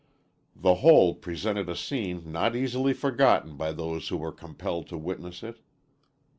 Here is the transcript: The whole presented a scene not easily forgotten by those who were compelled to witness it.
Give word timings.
The 0.55 0.73
whole 0.81 1.13
presented 1.13 1.69
a 1.69 1.75
scene 1.75 2.31
not 2.31 2.55
easily 2.55 2.91
forgotten 2.91 3.55
by 3.55 3.71
those 3.71 4.07
who 4.07 4.17
were 4.17 4.31
compelled 4.31 4.87
to 4.87 4.97
witness 4.97 5.43
it. 5.43 5.59